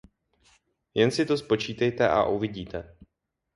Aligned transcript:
Jen 0.93 1.11
si 1.11 1.25
to 1.25 1.37
spočítejte 1.37 2.09
a 2.09 2.23
uvidíte. 2.25 2.95